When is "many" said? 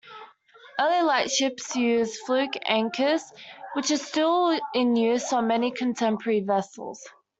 5.45-5.69